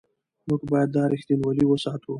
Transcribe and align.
موږ 0.47 0.61
باید 0.71 0.89
دا 0.95 1.03
رښتینولي 1.13 1.63
وساتو. 1.67 2.09